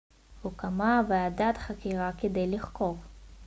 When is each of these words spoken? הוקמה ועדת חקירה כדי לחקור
הוקמה 0.41 1.01
ועדת 1.09 1.57
חקירה 1.57 2.11
כדי 2.17 2.47
לחקור 2.47 2.97